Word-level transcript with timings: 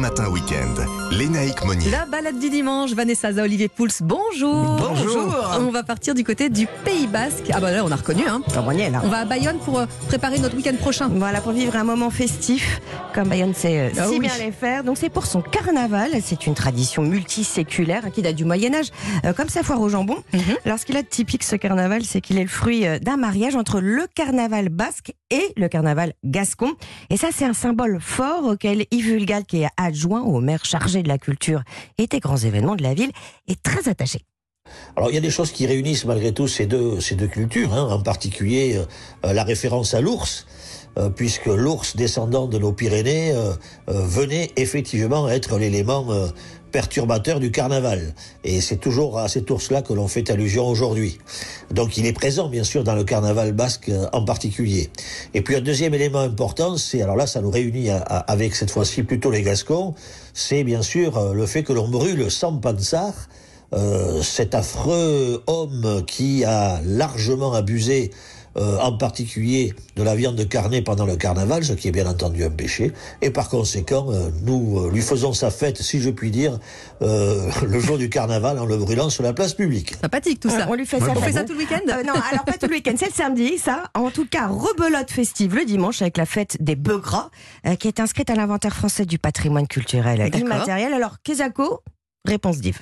Matin 0.00 0.28
Week-end. 0.30 0.74
Lénaïque 1.10 1.62
Monnier. 1.62 1.90
La 1.90 2.06
balade 2.06 2.38
du 2.38 2.48
dimanche, 2.48 2.92
Vanessa 2.92 3.34
Za, 3.34 3.42
Olivier 3.42 3.68
Pouls, 3.68 3.88
bonjour. 4.00 4.76
Bonjour. 4.76 5.58
On 5.60 5.70
va 5.70 5.82
partir 5.82 6.14
du 6.14 6.24
côté 6.24 6.48
du 6.48 6.66
Pays 6.86 7.06
Basque. 7.06 7.50
Ah 7.52 7.60
bah 7.60 7.70
là, 7.70 7.84
on 7.84 7.90
a 7.92 7.96
reconnu, 7.96 8.22
hein. 8.26 8.40
Comme 8.54 8.66
on 8.68 8.70
y 8.70 8.80
est 8.80 8.90
là. 8.90 9.02
On 9.04 9.08
va 9.08 9.18
à 9.18 9.24
Bayonne 9.26 9.58
pour 9.58 9.78
euh, 9.78 9.84
préparer 10.08 10.38
notre 10.38 10.56
week-end 10.56 10.74
prochain. 10.80 11.08
Voilà, 11.12 11.42
pour 11.42 11.52
vivre 11.52 11.76
un 11.76 11.84
moment 11.84 12.08
festif, 12.08 12.80
comme 13.12 13.28
Bayonne 13.28 13.52
sait 13.52 13.78
euh, 13.78 13.90
Ah 13.98 14.04
si 14.06 14.12
oui. 14.14 14.20
bien 14.20 14.38
les 14.38 14.52
faire. 14.52 14.84
Donc 14.84 14.96
c'est 14.96 15.10
pour 15.10 15.26
son 15.26 15.42
carnaval. 15.42 16.12
C'est 16.24 16.46
une 16.46 16.54
tradition 16.54 17.02
multiséculaire 17.02 18.06
hein, 18.06 18.10
qui 18.10 18.22
date 18.22 18.36
du 18.36 18.46
Moyen-Âge, 18.46 18.88
euh, 19.26 19.34
comme 19.34 19.50
sa 19.50 19.62
foire 19.62 19.82
au 19.82 19.90
jambon. 19.90 20.16
Mhm. 20.32 20.40
Alors 20.64 20.78
ce 20.78 20.86
qu'il 20.86 20.96
a 20.96 21.02
de 21.02 21.08
typique, 21.08 21.44
ce 21.44 21.56
carnaval, 21.56 22.04
c'est 22.04 22.22
qu'il 22.22 22.38
est 22.38 22.42
le 22.42 22.48
fruit 22.48 22.84
d'un 23.02 23.18
mariage 23.18 23.54
entre 23.54 23.80
le 23.80 24.06
carnaval 24.14 24.70
basque 24.70 25.12
et 25.30 25.52
le 25.56 25.68
carnaval 25.68 26.12
gascon. 26.24 26.74
Et 27.08 27.16
ça, 27.16 27.28
c'est 27.32 27.44
un 27.44 27.52
symbole 27.52 28.00
fort 28.00 28.44
auquel 28.44 28.86
Yves 28.90 29.14
Vulgal, 29.14 29.44
qui 29.44 29.62
est 29.62 29.68
adjoint 29.76 30.22
au 30.22 30.40
maire 30.40 30.64
chargé 30.64 31.02
de 31.02 31.08
la 31.08 31.18
culture 31.18 31.62
et 31.98 32.06
des 32.06 32.20
grands 32.20 32.36
événements 32.36 32.76
de 32.76 32.82
la 32.82 32.94
ville, 32.94 33.12
est 33.48 33.62
très 33.62 33.88
attaché. 33.88 34.20
Alors 34.96 35.10
il 35.10 35.14
y 35.14 35.18
a 35.18 35.20
des 35.20 35.30
choses 35.30 35.52
qui 35.52 35.66
réunissent 35.66 36.04
malgré 36.04 36.32
tout 36.32 36.48
ces 36.48 36.66
deux, 36.66 37.00
ces 37.00 37.14
deux 37.14 37.26
cultures, 37.28 37.72
hein, 37.72 37.88
en 37.90 38.02
particulier 38.02 38.80
euh, 39.24 39.32
la 39.32 39.44
référence 39.44 39.94
à 39.94 40.00
l'ours, 40.00 40.46
euh, 40.98 41.08
puisque 41.08 41.46
l'ours 41.46 41.96
descendant 41.96 42.46
de 42.46 42.58
nos 42.58 42.72
Pyrénées 42.72 43.32
euh, 43.32 43.52
euh, 43.88 44.02
venait 44.04 44.50
effectivement 44.56 45.28
être 45.28 45.58
l'élément 45.58 46.06
euh, 46.10 46.28
perturbateur 46.72 47.40
du 47.40 47.50
carnaval. 47.50 48.14
Et 48.44 48.60
c'est 48.60 48.76
toujours 48.76 49.18
à 49.18 49.28
cet 49.28 49.50
ours-là 49.50 49.82
que 49.82 49.92
l'on 49.92 50.06
fait 50.06 50.30
allusion 50.30 50.66
aujourd'hui. 50.66 51.18
Donc 51.72 51.96
il 51.96 52.06
est 52.06 52.12
présent 52.12 52.48
bien 52.48 52.62
sûr 52.64 52.84
dans 52.84 52.94
le 52.94 53.04
carnaval 53.04 53.52
basque 53.52 53.88
euh, 53.88 54.06
en 54.12 54.24
particulier. 54.24 54.90
Et 55.34 55.42
puis 55.42 55.56
un 55.56 55.60
deuxième 55.60 55.94
élément 55.94 56.20
important, 56.20 56.76
c'est, 56.76 57.02
alors 57.02 57.16
là 57.16 57.26
ça 57.26 57.40
nous 57.40 57.50
réunit 57.50 57.90
avec 57.90 58.54
cette 58.54 58.70
fois-ci 58.70 59.02
plutôt 59.02 59.30
les 59.30 59.42
Gascons, 59.42 59.94
c'est 60.32 60.62
bien 60.62 60.82
sûr 60.82 61.34
le 61.34 61.46
fait 61.46 61.62
que 61.64 61.72
l'on 61.72 61.88
brûle 61.88 62.30
sans 62.30 62.56
pansar, 62.56 63.14
euh, 63.72 64.22
cet 64.22 64.54
affreux 64.54 65.42
homme 65.46 66.02
qui 66.06 66.44
a 66.44 66.80
largement 66.84 67.52
abusé, 67.54 68.10
euh, 68.56 68.78
en 68.80 68.96
particulier 68.96 69.74
de 69.94 70.02
la 70.02 70.16
viande 70.16 70.48
carnée 70.48 70.82
pendant 70.82 71.06
le 71.06 71.14
carnaval, 71.14 71.62
ce 71.62 71.72
qui 71.72 71.86
est 71.86 71.92
bien 71.92 72.06
entendu 72.08 72.42
un 72.42 72.50
péché, 72.50 72.90
et 73.22 73.30
par 73.30 73.48
conséquent, 73.48 74.06
euh, 74.10 74.30
nous 74.42 74.80
euh, 74.80 74.90
lui 74.90 75.02
faisons 75.02 75.32
sa 75.32 75.52
fête, 75.52 75.80
si 75.80 76.00
je 76.00 76.10
puis 76.10 76.32
dire, 76.32 76.58
euh, 77.00 77.48
le 77.64 77.78
jour 77.78 77.96
du 77.96 78.10
carnaval 78.10 78.58
en 78.58 78.64
le 78.66 78.76
brûlant 78.76 79.08
sur 79.08 79.22
la 79.22 79.32
place 79.32 79.54
publique. 79.54 79.94
Sympathique 80.00 80.40
tout 80.40 80.50
ça. 80.50 80.66
On 80.68 80.74
lui 80.74 80.84
fait 80.84 81.00
on 81.00 81.14
ça. 81.14 81.14
fait 81.14 81.32
ça 81.32 81.44
tout 81.44 81.52
le 81.52 81.60
week-end 81.60 81.78
Euh, 81.88 82.02
non, 82.02 82.14
alors 82.32 82.44
pas 82.44 82.54
tout 82.54 82.66
le 82.66 82.72
week-end, 82.72 82.94
c'est 82.98 83.06
le 83.06 83.12
samedi, 83.12 83.56
ça. 83.56 83.84
En 83.94 84.10
tout 84.10 84.26
cas, 84.26 84.48
rebelote 84.48 85.12
festive 85.12 85.54
le 85.54 85.64
dimanche 85.64 86.02
avec 86.02 86.16
la 86.16 86.26
fête 86.26 86.56
des 86.60 86.74
bœufs 86.74 86.98
gras, 86.98 87.30
euh, 87.68 87.76
qui 87.76 87.86
est 87.86 88.00
inscrite 88.00 88.30
à 88.30 88.34
l'inventaire 88.34 88.74
français 88.74 89.06
du 89.06 89.20
patrimoine 89.20 89.68
culturel 89.68 90.28
immatériel. 90.34 90.92
Alors, 90.92 91.22
Kezako, 91.22 91.84
réponse 92.26 92.58
d'Yves. 92.58 92.80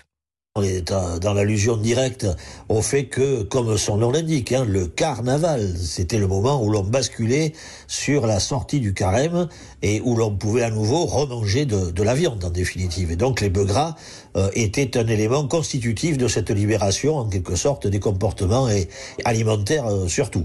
Dans 1.20 1.34
l'allusion 1.34 1.76
directe 1.76 2.26
au 2.68 2.82
fait 2.82 3.04
que, 3.04 3.42
comme 3.42 3.76
son 3.76 3.96
nom 3.96 4.10
l'indique, 4.10 4.52
hein, 4.52 4.64
le 4.66 4.86
carnaval, 4.86 5.74
c'était 5.76 6.18
le 6.18 6.26
moment 6.26 6.62
où 6.62 6.70
l'on 6.70 6.82
basculait 6.82 7.52
sur 7.86 8.26
la 8.26 8.40
sortie 8.40 8.80
du 8.80 8.94
carême 8.94 9.48
et 9.82 10.00
où 10.04 10.16
l'on 10.16 10.34
pouvait 10.34 10.62
à 10.62 10.70
nouveau 10.70 11.06
remanger 11.06 11.66
de, 11.66 12.02
la 12.02 12.14
viande, 12.14 12.44
en 12.44 12.50
définitive. 12.50 13.10
Et 13.10 13.16
donc 13.16 13.40
les 13.40 13.50
bœufs 13.50 13.64
gras 13.64 13.94
euh, 14.36 14.50
étaient 14.54 14.96
un 14.96 15.06
élément 15.06 15.46
constitutif 15.46 16.18
de 16.18 16.28
cette 16.28 16.50
libération, 16.50 17.16
en 17.16 17.28
quelque 17.28 17.56
sorte, 17.56 17.86
des 17.86 18.00
comportements 18.00 18.68
et, 18.68 18.88
alimentaires 19.24 19.86
euh, 19.86 20.08
surtout. 20.08 20.44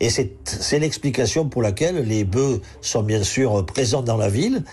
Et 0.00 0.10
c'est 0.10 0.78
l'explication 0.78 1.48
pour 1.48 1.62
laquelle 1.62 1.96
les 2.06 2.24
bœufs 2.24 2.60
sont 2.80 3.02
bien 3.02 3.22
sûr 3.22 3.64
présents 3.66 4.02
dans 4.02 4.16
la 4.16 4.28
ville 4.28 4.64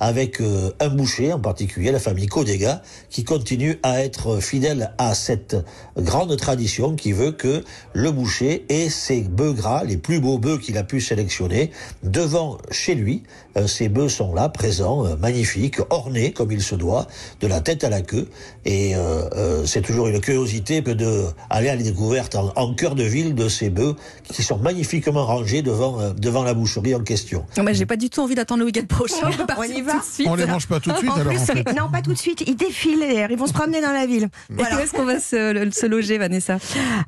avec 0.00 0.40
euh, 0.40 0.70
un 0.80 0.88
boucher 0.88 1.32
en 1.32 1.40
particulier, 1.40 1.92
la 1.92 1.98
famille 1.98 2.26
Codega, 2.26 2.82
qui 3.10 3.24
continue 3.24 3.78
à 3.82 4.02
être 4.02 4.40
fidèle 4.40 4.92
à 4.98 5.14
cette 5.14 5.56
grande 5.96 6.36
tradition 6.36 6.94
qui 6.94 7.12
veut 7.12 7.32
que 7.32 7.64
le 7.92 8.10
boucher 8.10 8.64
ait 8.68 8.88
ses 8.88 9.22
bœufs 9.22 9.52
gras, 9.52 9.84
les 9.84 9.96
plus 9.96 10.20
beaux 10.20 10.38
bœufs 10.38 10.58
qu'il 10.58 10.78
a 10.78 10.84
pu 10.84 11.00
sélectionner, 11.00 11.70
devant 12.02 12.58
chez 12.70 12.94
lui. 12.94 13.22
Euh, 13.58 13.66
ces 13.66 13.88
bœufs 13.88 14.08
sont 14.08 14.32
là, 14.34 14.48
présents, 14.48 15.04
euh, 15.06 15.16
magnifiques, 15.16 15.78
ornés 15.90 16.32
comme 16.32 16.52
il 16.52 16.62
se 16.62 16.74
doit, 16.74 17.06
de 17.40 17.46
la 17.46 17.60
tête 17.60 17.84
à 17.84 17.90
la 17.90 18.00
queue. 18.02 18.28
Et 18.64 18.94
euh, 18.94 19.28
euh, 19.36 19.66
c'est 19.66 19.82
toujours 19.82 20.08
une 20.08 20.20
curiosité 20.20 20.82
que 20.82 20.90
de 20.90 21.24
aller 21.50 21.68
à 21.68 21.76
la 21.76 21.82
découverte 21.82 22.34
en, 22.36 22.52
en 22.56 22.74
cœur 22.74 22.94
de 22.94 23.02
ville 23.02 23.34
de 23.34 23.48
ces 23.48 23.70
bœufs 23.70 23.96
qui 24.24 24.42
sont 24.42 24.58
magnifiquement 24.58 25.24
rangés 25.26 25.62
devant, 25.62 26.00
euh, 26.00 26.12
devant 26.12 26.42
la 26.44 26.54
boucherie 26.54 26.94
en 26.94 27.00
question. 27.02 27.44
Non, 27.56 27.62
mais 27.64 27.74
J'ai 27.74 27.86
pas 27.86 27.96
du 27.96 28.10
tout 28.10 28.20
envie 28.20 28.34
d'attendre 28.34 28.60
le 28.60 28.66
week-end 28.66 28.86
prochain. 28.88 29.16
On 29.22 29.46
peut 29.46 29.52
On 29.58 29.62
y 29.64 29.80
va 29.82 29.92
tout 29.94 29.98
de 29.98 30.04
suite. 30.04 30.28
On 30.30 30.34
les 30.34 30.46
mange 30.46 30.66
pas 30.68 30.80
tout 30.80 30.90
de 30.92 30.96
suite 30.96 31.10
En 31.10 31.14
alors 31.20 31.32
plus, 31.32 31.40
en 31.40 31.46
fait. 31.46 31.72
non, 31.74 31.90
pas 31.90 32.02
tout 32.02 32.12
de 32.12 32.18
suite. 32.18 32.42
Ils 32.46 32.56
défilent, 32.56 33.26
ils 33.30 33.36
vont 33.36 33.46
se 33.46 33.52
promener 33.52 33.80
dans 33.80 33.92
la 33.92 34.06
ville. 34.06 34.28
Où 34.50 34.60
est-ce 34.60 34.92
qu'on 34.92 35.04
va 35.04 35.18
se, 35.20 35.86
loger, 35.86 36.18
Vanessa? 36.18 36.58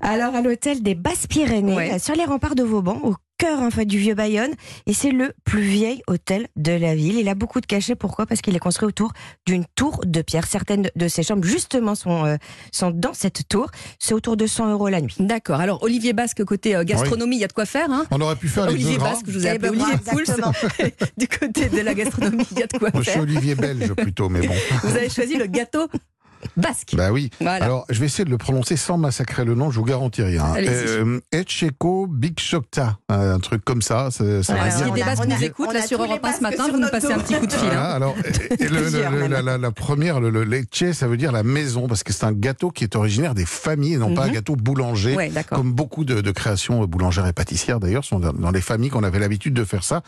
Alors, 0.00 0.34
à 0.34 0.40
l'hôtel 0.42 0.82
des 0.82 0.94
Basses-Pyrénées, 0.94 1.74
Ouais. 1.74 1.92
euh, 1.94 1.98
sur 1.98 2.14
les 2.14 2.24
remparts 2.24 2.54
de 2.54 2.62
Vauban, 2.62 2.98
au 3.04 3.14
cœur 3.40 3.60
en 3.60 3.70
fait, 3.70 3.86
du 3.86 3.98
vieux 3.98 4.14
Bayonne. 4.14 4.52
Et 4.86 4.92
c'est 4.92 5.12
le 5.12 5.32
plus 5.44 5.62
vieil 5.62 6.02
hôtel 6.06 6.48
de 6.56 6.72
la 6.72 6.94
ville. 6.94 7.18
Il 7.18 7.28
a 7.28 7.34
beaucoup 7.34 7.60
de 7.60 7.66
cachets. 7.66 7.94
Pourquoi? 7.94 8.26
Parce 8.26 8.42
qu'il 8.42 8.54
est 8.54 8.60
construit 8.60 8.86
autour 8.86 9.12
d'une 9.46 9.64
tour 9.74 10.02
de 10.04 10.20
pierre. 10.20 10.46
Certaines 10.46 10.90
de 10.94 11.08
ses 11.08 11.22
chambres, 11.22 11.44
justement, 11.44 11.94
sont, 11.94 12.26
euh, 12.26 12.36
sont 12.70 12.90
dans 12.90 13.14
cette 13.14 13.48
tour. 13.48 13.70
C'est 13.98 14.12
autour 14.12 14.36
de 14.36 14.46
100 14.46 14.70
euros 14.72 14.88
la 14.88 15.00
nuit. 15.00 15.16
D'accord. 15.18 15.58
Alors, 15.58 15.82
Olivier 15.82 16.12
Basque, 16.12 16.44
côté 16.44 16.76
euh, 16.76 16.84
gastronomie, 16.84 17.36
il 17.36 17.40
y 17.40 17.44
a 17.44 17.48
de 17.48 17.52
quoi 17.54 17.64
faire. 17.64 17.90
Hein? 17.90 18.04
On 18.10 18.20
aurait 18.20 18.36
pu 18.36 18.48
faire 18.48 18.64
Olivier. 18.64 18.98
Basque, 18.98 19.24
je 19.26 19.32
vous 19.32 19.46
ai 19.46 19.50
Les 19.50 19.56
appelé 19.56 19.78
gras, 19.78 19.86
Olivier 20.12 20.34
Pouls. 20.34 20.90
du 21.16 21.28
côté 21.28 21.68
de 21.70 21.80
la 21.80 21.94
gastronomie, 21.94 22.46
il 22.50 22.58
y 22.58 22.62
a 22.62 22.66
de 22.66 22.78
quoi 22.78 22.90
Moi, 22.92 23.02
je 23.02 23.10
suis 23.10 23.12
faire. 23.12 23.22
Olivier 23.22 23.54
Belge 23.54 23.94
plutôt, 23.94 24.28
mais 24.28 24.46
bon. 24.46 24.54
Vous 24.82 24.96
avez 24.96 25.08
choisi 25.08 25.36
le 25.36 25.46
gâteau 25.46 25.88
basque. 26.56 26.94
Bah 26.96 27.10
oui. 27.12 27.30
Voilà. 27.40 27.64
Alors, 27.64 27.84
je 27.90 27.98
vais 28.00 28.06
essayer 28.06 28.24
de 28.24 28.30
le 28.30 28.38
prononcer 28.38 28.76
sans 28.76 28.98
massacrer 28.98 29.44
le 29.44 29.54
nom, 29.54 29.70
je 29.70 29.78
vous 29.78 29.84
garantis 29.84 30.22
rien. 30.22 30.44
Allez-y. 30.44 30.70
Euh, 30.70 31.20
Etcheko 31.32 32.06
Big 32.06 32.38
Shokta, 32.38 32.98
un 33.08 33.38
truc 33.38 33.64
comme 33.64 33.82
ça. 33.82 34.08
Alors, 34.48 34.72
Si 34.72 34.90
des 34.92 35.02
Basques 35.02 35.26
nous 35.26 35.42
écoutent, 35.44 35.68
on 35.70 35.72
là 35.72 35.80
a 35.82 35.86
sur 35.86 36.02
Europe 36.02 36.24
1 36.24 36.32
ce 36.32 36.40
matin, 36.42 36.68
vous 36.70 36.78
nous 36.78 36.88
passez 36.88 37.12
un 37.12 37.18
petit 37.18 37.34
coup 37.34 37.46
de 37.46 37.52
fil. 37.52 37.68
hein. 37.70 37.80
Alors, 37.82 38.14
et 38.58 38.68
le- 38.68 38.80
Plusieurs, 38.82 39.10
le- 39.12 39.18
même. 39.20 39.30
la, 39.32 39.42
la- 39.42 39.58
la 39.58 39.70
première, 39.70 40.20
le, 40.20 40.30
le 40.30 40.44
leche, 40.44 40.92
ça 40.92 41.06
veut 41.08 41.16
dire 41.16 41.32
la 41.32 41.42
maison, 41.42 41.88
parce 41.88 42.02
que 42.02 42.12
c'est 42.12 42.24
un 42.24 42.32
gâteau 42.32 42.70
qui 42.70 42.84
est 42.84 42.96
originaire 42.96 43.34
des 43.34 43.46
familles, 43.46 43.94
et 43.94 43.98
non 43.98 44.14
pas 44.14 44.24
un 44.24 44.28
Mhm. 44.28 44.32
gâteau 44.34 44.56
boulanger. 44.56 45.14
Ouais, 45.16 45.28
d'accord. 45.30 45.58
Comme 45.58 45.72
beaucoup 45.72 46.04
de, 46.04 46.20
de 46.20 46.30
créations 46.30 46.84
boulangères 46.86 47.26
et 47.26 47.32
pâtissières, 47.32 47.80
d'ailleurs, 47.80 48.04
sont 48.04 48.18
dans, 48.20 48.50
les 48.50 48.60
familles 48.60 48.90
qu'on 48.90 49.04
avait 49.04 49.18
l'habitude 49.18 49.54
de 49.54 49.64
faire 49.64 49.84
ça. 49.84 50.02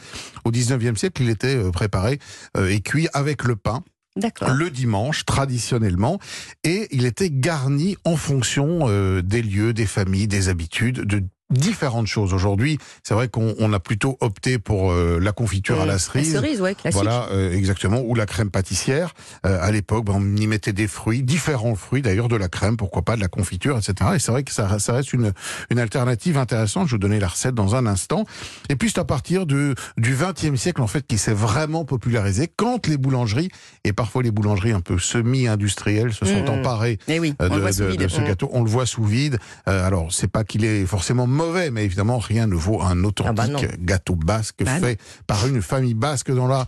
Au 0.45 0.51
19e 0.51 0.97
siècle, 0.97 1.23
il 1.23 1.31
était 1.31 1.57
euh, 1.57 1.71
préparé 1.71 2.19
euh, 2.57 2.69
et 2.69 2.81
cuit 2.81 3.09
avec 3.13 3.45
le 3.45 3.57
pain. 3.57 3.83
Le 4.17 4.71
dimanche, 4.71 5.25
traditionnellement, 5.25 6.19
et 6.65 6.89
il 6.91 7.05
était 7.07 7.31
garni 7.31 7.97
en 8.05 8.17
fonction 8.17 8.89
euh, 8.89 9.23
des 9.23 9.43
lieux, 9.43 9.73
des 9.73 9.87
familles, 9.87 10.29
des 10.29 10.49
habitudes, 10.49 11.01
de 11.03 11.23
différentes 11.53 12.07
choses. 12.07 12.33
Aujourd'hui, 12.35 12.79
c'est 13.03 13.15
vrai 13.15 13.29
qu'on 13.29 13.55
on 13.59 13.73
a 13.73 13.81
plutôt 13.81 14.17
opté 14.21 14.59
pour 14.59 14.93
euh, 14.93 15.19
la 15.21 15.33
confiture 15.33 15.81
à 15.81 15.87
la 15.87 15.93
La 15.95 15.99
cerise. 15.99 16.33
cerise, 16.33 16.61
ouais, 16.61 16.75
classique. 16.75 16.95
Voilà, 17.01 17.29
euh, 17.33 17.53
exactement, 17.53 18.01
ou 18.01 18.15
la 18.15 18.27
crème 18.27 18.51
pâtissière. 18.51 19.15
Euh, 19.47 19.59
à 19.61 19.71
l'époque, 19.71 20.05
ben, 20.07 20.15
on 20.17 20.37
y 20.37 20.47
mettait 20.47 20.73
des 20.73 20.87
fruits, 20.89 21.23
différents 21.23 21.75
fruits 21.75 22.03
d'ailleurs, 22.03 22.29
de 22.29 22.37
la 22.37 22.49
crème, 22.49 22.77
pourquoi 22.77 23.03
pas, 23.03 23.17
de 23.17 23.21
la 23.21 23.29
confiture, 23.29 23.77
etc. 23.79 24.11
Et 24.15 24.19
c'est 24.19 24.33
vrai 24.33 24.43
que 24.43 24.53
ça, 24.53 24.79
ça 24.79 24.93
reste 24.95 25.13
une, 25.13 25.33
une 25.71 25.79
alternative 25.79 26.39
intéressante. 26.39 26.87
Je 26.87 26.93
vais 26.93 26.97
vous 26.97 26.99
donner 27.09 27.21
la 27.21 27.29
recette 27.29 27.55
dans 27.55 27.75
un 27.75 27.87
instant. 27.87 28.25
Et 28.69 28.77
puis 28.77 28.91
c'est 28.91 28.99
à 29.01 29.05
partir 29.05 29.47
de, 29.47 29.75
du 29.99 30.15
XXe 30.17 30.59
siècle, 30.61 30.81
en 30.83 30.87
fait, 30.87 31.07
qui 31.07 31.19
s'est 31.19 31.33
vraiment 31.35 31.85
popularisé 31.85 32.51
quand 32.57 32.87
les 32.87 32.97
boulangeries, 32.97 33.51
et 33.85 33.93
parfois 33.93 34.23
les 34.23 34.31
boulangeries 34.31 34.73
un 34.73 34.81
peu 34.81 34.99
semi-industrielles, 34.99 36.13
se 36.13 36.25
sont 36.25 36.43
Mmh. 36.45 36.49
emparées 36.49 36.99
Eh 37.09 37.19
oui, 37.21 37.35
euh, 37.41 37.49
de, 37.49 37.61
de- 37.97 38.09
ce 38.09 38.21
Mmh. 38.21 38.25
gâteau. 38.25 38.51
On 38.53 38.63
le 38.63 38.71
voit 38.71 38.87
sous 38.87 39.05
vide. 39.05 39.39
Euh, 39.69 39.87
alors, 39.87 40.13
c'est 40.13 40.29
pas 40.29 40.45
qu'il 40.45 40.65
est 40.65 40.87
forcément 40.87 41.27
mauvais, 41.47 41.71
mais 41.71 41.85
évidemment, 41.85 42.19
rien 42.19 42.47
ne 42.47 42.55
vaut 42.55 42.81
un 42.83 43.05
authentique 43.05 43.27
Ah 43.31 43.33
bah 43.33 43.47
non. 43.49 43.61
gâteau 43.81 44.15
basque 44.17 44.63
Bah 44.65 44.75
non. 44.75 44.81
fait 44.87 45.01
par 45.27 45.47
une 45.47 45.63
famille 45.63 45.95
basque 45.95 46.31
dans 46.33 46.47
la 46.47 46.67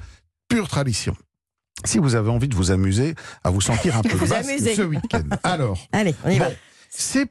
pure 0.48 0.68
tradition. 0.68 1.16
Si 1.84 1.98
vous 1.98 2.14
avez 2.14 2.30
envie 2.30 2.48
de 2.48 2.54
vous 2.54 2.70
amuser, 2.70 3.14
à 3.42 3.50
vous 3.50 3.60
sentir 3.60 3.96
un 3.96 4.02
peu 4.02 4.16
Vous 4.16 4.26
basque 4.28 4.58
ce 4.58 4.82
week-end. 4.82 5.22
Alors, 5.42 5.78
Allez, 5.92 6.14
on 6.24 6.30
y 6.30 6.38
va. 6.38 6.48
c'est 6.88 7.26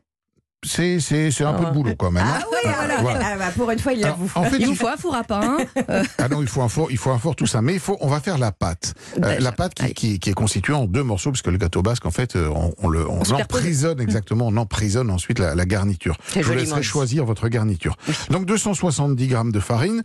c'est 0.63 0.99
c'est 0.99 1.31
c'est 1.31 1.43
un 1.43 1.53
peu 1.53 1.65
de 1.65 1.71
boulot 1.71 1.95
quand 1.97 2.11
même. 2.11 2.23
hein. 2.25 2.39
Ah 2.41 2.45
oui, 2.51 2.71
voilà. 2.75 3.01
Voilà. 3.01 3.19
Ah 3.33 3.37
bah, 3.37 3.45
pour 3.55 3.69
une 3.71 3.79
fois, 3.79 3.93
il 3.93 4.03
Alors, 4.03 4.17
l'avoue. 4.17 4.31
en 4.35 4.43
fait, 4.45 4.55
Il 4.57 4.61
il 4.61 4.67
vous 4.67 4.75
faut 4.75 4.87
un 4.87 4.97
four 4.97 5.15
à 5.15 5.23
pain. 5.23 5.57
ah 6.17 6.27
non, 6.29 6.41
il 6.41 6.47
faut 6.47 6.61
un 6.61 6.69
four, 6.69 6.91
il 6.91 6.97
faut 6.97 7.11
un 7.11 7.17
four, 7.19 7.35
tout 7.35 7.45
ça. 7.47 7.61
Mais 7.61 7.73
il 7.73 7.79
faut, 7.79 7.97
on 8.01 8.07
va 8.07 8.19
faire 8.19 8.37
la 8.37 8.51
pâte. 8.51 8.93
Euh, 9.17 9.21
Déjà. 9.27 9.39
la 9.39 9.51
pâte 9.51 9.73
qui, 9.73 9.83
Allez. 9.83 9.93
qui, 9.93 10.19
qui 10.19 10.29
est 10.29 10.33
constituée 10.33 10.73
en 10.73 10.85
deux 10.85 11.03
morceaux, 11.03 11.31
parce 11.31 11.41
que 11.41 11.49
le 11.49 11.57
gâteau 11.57 11.81
basque, 11.81 12.05
en 12.05 12.11
fait, 12.11 12.35
euh, 12.35 12.49
on, 12.55 12.73
on 12.81 12.89
le, 12.89 13.07
on, 13.09 13.23
superpose. 13.23 13.57
emprisonne 13.59 13.99
exactement, 14.01 14.47
on 14.47 14.57
emprisonne 14.57 15.09
ensuite 15.09 15.39
la, 15.39 15.55
la 15.55 15.65
garniture. 15.65 16.17
C'est 16.27 16.41
Je 16.41 16.45
vous 16.45 16.53
joliment 16.53 16.61
laisserai 16.63 16.81
dit. 16.81 16.87
choisir 16.87 17.25
votre 17.25 17.47
garniture. 17.49 17.95
Donc 18.29 18.45
270 18.45 19.27
grammes 19.27 19.51
de 19.51 19.59
farine, 19.59 20.01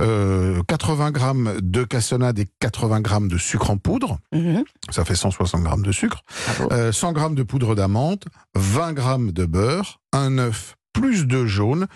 euh, 0.00 0.62
80 0.68 1.10
grammes 1.10 1.54
de 1.60 1.84
cassonade 1.84 2.38
et 2.38 2.48
80 2.60 3.00
grammes 3.00 3.28
de 3.28 3.38
sucre 3.38 3.70
en 3.70 3.76
poudre. 3.76 4.18
Mhm. 4.32 4.64
Ça 4.90 5.04
fait 5.04 5.14
160 5.14 5.62
grammes 5.62 5.82
de 5.84 5.92
sucre. 5.92 6.22
Bravo. 6.58 6.72
Euh, 6.72 6.92
100 6.92 7.12
grammes 7.12 7.34
de 7.34 7.42
poudre 7.42 7.74
d'amande, 7.74 8.24
20 8.54 8.92
grammes 8.92 9.32
de 9.32 9.44
beurre, 9.46 10.00
un 10.12 10.38
œuf 10.38 10.76
plus 10.92 11.26
de 11.26 11.46
jaune, 11.46 11.86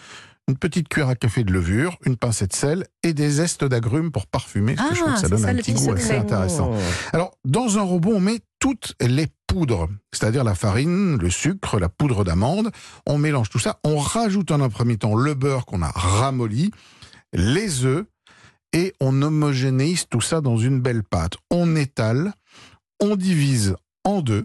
une 0.49 0.57
petite 0.57 0.89
cuillère 0.89 1.09
à 1.09 1.17
café 1.17 1.43
de 1.45 1.53
levure, 1.53 1.99
une 2.07 2.17
pincée 2.17 2.47
de 2.47 2.53
sel 2.55 2.87
et 3.03 3.13
des 3.13 3.29
zestes 3.31 3.65
d'agrumes 3.65 4.13
pour 4.13 4.27
parfumer. 4.27 4.75
Parce 4.77 4.91
que 4.91 4.95
je 4.95 5.01
trouve 5.01 5.13
Ah, 5.13 5.15
que 5.15 5.21
ça 5.21 5.27
c'est 5.27 5.31
donne 5.31 5.43
ça 5.43 5.49
un 5.49 5.55
petit 5.57 5.73
goût 5.75 5.93
assez 5.93 6.15
intéressant. 6.17 6.71
Oh. 6.73 6.79
Alors, 7.13 7.33
dans 7.45 7.79
un 7.79 7.83
robot, 7.83 8.13
on 8.15 8.21
met 8.21 8.41
toutes 8.61 8.95
les 9.01 9.27
poudres, 9.49 9.89
c'est-à-dire 10.13 10.45
la 10.45 10.55
farine, 10.55 11.19
le 11.19 11.31
sucre, 11.31 11.79
la 11.81 11.89
poudre 11.89 12.25
d'amande. 12.25 12.71
On 13.07 13.19
mélange 13.19 13.51
tout 13.51 13.59
ça. 13.59 13.81
On 13.85 13.99
rajoute 13.99 14.51
en 14.53 14.61
un 14.61 14.69
premier 14.69 14.97
temps 14.97 15.17
le 15.17 15.35
beurre 15.35 15.67
qu'on 15.67 15.83
a 15.83 15.91
ramolli, 15.91 16.71
les 17.33 17.85
œufs, 17.85 18.05
et 18.73 18.95
on 19.01 19.23
homogénéise 19.23 20.07
tout 20.09 20.21
ça 20.21 20.41
dans 20.41 20.57
une 20.57 20.81
belle 20.81 21.03
pâte. 21.03 21.35
On 21.51 21.77
étale, 21.77 22.33
on 23.01 23.17
divise 23.17 23.75
en 24.05 24.21
deux. 24.23 24.45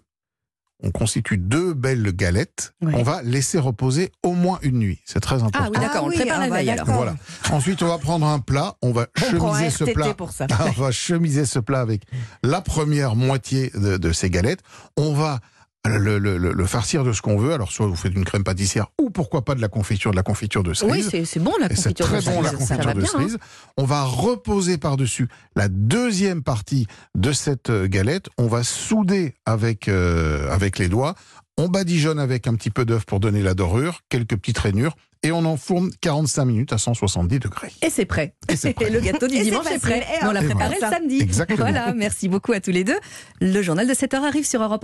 On 0.83 0.91
constitue 0.91 1.37
deux 1.37 1.73
belles 1.73 2.11
galettes. 2.13 2.73
Ouais. 2.81 2.93
On 2.95 3.03
va 3.03 3.21
laisser 3.21 3.59
reposer 3.59 4.11
au 4.23 4.33
moins 4.33 4.59
une 4.63 4.79
nuit. 4.79 4.99
C'est 5.05 5.19
très 5.19 5.35
important. 5.35 5.59
Ah 5.61 5.69
oui, 5.71 5.79
d'accord, 5.79 6.05
on 6.05 6.07
le 6.07 6.13
oui, 6.13 6.19
prépare 6.19 6.37
ah 6.39 6.43
la 6.43 6.49
bah, 6.49 6.55
veille 6.57 6.69
alors. 6.71 6.85
Voilà. 6.87 7.15
Ensuite, 7.51 7.83
on 7.83 7.87
va 7.87 7.97
prendre 7.97 8.25
un 8.25 8.39
plat. 8.39 8.75
On 8.81 8.91
va 8.91 9.07
On 9.31 9.37
prend 9.37 9.53
un 9.53 9.59
chemiser 9.59 9.77
ce 9.77 9.83
RTT 9.83 9.93
plat. 9.93 10.13
pour 10.13 10.31
ça. 10.31 10.47
on 10.77 10.81
va 10.81 10.91
chemiser 10.91 11.45
ce 11.45 11.59
plat 11.59 11.81
avec 11.81 12.03
la 12.43 12.61
première 12.61 13.15
moitié 13.15 13.71
de, 13.75 13.97
de 13.97 14.11
ces 14.11 14.29
galettes. 14.29 14.61
On 14.97 15.13
va 15.13 15.39
le, 15.87 16.19
le- 16.19 16.37
le- 16.37 16.65
farcir 16.65 17.03
de 17.03 17.11
ce 17.11 17.21
qu'on 17.21 17.37
veut. 17.37 17.53
Alors, 17.53 17.71
soit 17.71 17.87
vous 17.87 17.95
faites 17.95 18.13
une 18.13 18.23
crème 18.23 18.43
pâtissière 18.43 18.87
ou 19.01 19.09
pourquoi 19.09 19.43
pas 19.43 19.55
de 19.55 19.61
la 19.61 19.67
confiture, 19.67 20.11
de 20.11 20.15
la 20.15 20.23
confiture 20.23 20.61
de 20.63 20.69
Oui, 20.71 20.75
cerise. 20.75 21.07
c'est 21.09 21.25
c'est 21.25 21.39
bon 21.39 21.53
la 21.59 21.71
Et 21.71 21.75
c'est 21.75 21.83
confiture 21.95 22.05
très 22.05 22.19
de 22.19 22.25
bon 22.25 22.41
la 22.41 22.49
cerise, 22.51 22.67
confiture 22.67 22.93
de 22.93 22.99
bien, 22.99 23.03
hein. 23.09 23.11
cerise. 23.11 23.37
On 23.77 23.85
va 23.85 24.03
reposer 24.03 24.77
par-dessus 24.77 25.27
la 25.55 25.67
deuxième 25.69 26.43
partie 26.43 26.85
de 27.15 27.31
cette 27.31 27.69
euh, 27.71 27.87
galette. 27.87 28.27
On 28.37 28.47
va 28.47 28.63
souder 28.63 29.33
avec, 29.45 29.87
euh, 29.87 30.51
avec 30.51 30.77
les 30.77 30.87
doigts. 30.87 31.15
On 31.57 31.67
badigeonne 31.67 32.19
avec 32.19 32.47
un 32.47 32.53
petit 32.55 32.69
peu 32.69 32.85
d'œuf 32.85 33.05
pour 33.05 33.19
donner 33.19 33.41
la 33.41 33.53
dorure, 33.53 34.01
quelques 34.09 34.35
petites 34.37 34.59
rainures. 34.59 34.95
Et 35.23 35.31
on 35.31 35.45
enfourne 35.45 35.91
45 36.01 36.45
minutes 36.45 36.73
à 36.73 36.79
170 36.79 37.37
degrés. 37.37 37.71
Et 37.83 37.91
c'est 37.91 38.05
prêt. 38.05 38.33
Et 38.49 38.55
c'est 38.55 38.73
prêt. 38.73 38.89
le 38.89 38.99
gâteau 39.01 39.27
du 39.27 39.35
Et 39.35 39.43
dimanche 39.43 39.67
est 39.67 39.77
prêt. 39.77 39.99
Et 40.19 40.25
on 40.25 40.31
l'a 40.31 40.41
préparé 40.41 40.77
le 40.81 40.87
samedi. 40.89 41.21
Exactement. 41.21 41.59
Voilà, 41.59 41.93
merci 41.93 42.27
beaucoup 42.27 42.53
à 42.53 42.59
tous 42.59 42.71
les 42.71 42.83
deux. 42.83 42.97
Le 43.39 43.61
journal 43.61 43.87
de 43.87 43.93
7 43.93 44.15
heures 44.15 44.23
arrive 44.23 44.47
sur 44.47 44.63
Europe 44.63 44.79